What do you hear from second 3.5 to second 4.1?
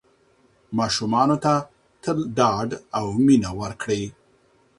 ورکړئ.